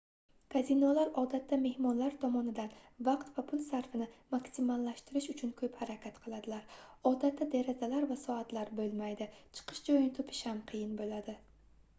kazinolar 0.53 1.09
odatda 1.21 1.57
mehmonlar 1.65 2.15
tomonidan 2.23 2.71
vaqt 3.09 3.27
va 3.35 3.43
pul 3.51 3.61
sarfini 3.65 4.07
maksimallashtirish 4.33 5.29
uchun 5.35 5.53
koʻp 5.61 5.77
harakat 5.83 6.17
qiladilar 6.25 6.81
odatda 7.13 7.49
derazalar 7.59 8.09
va 8.15 8.19
soatlar 8.25 8.73
boʻlmaydi 8.83 9.29
chiqish 9.59 9.85
joyini 9.93 10.19
topish 10.21 10.43
ham 10.51 10.65
qiyin 10.75 11.01
boʻladi 11.03 11.37